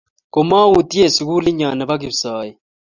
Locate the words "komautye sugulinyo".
0.33-1.67